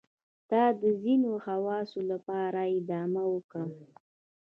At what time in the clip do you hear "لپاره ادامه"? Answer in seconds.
2.11-3.23